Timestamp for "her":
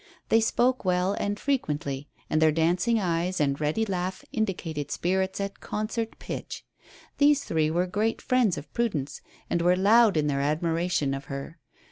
11.25-11.59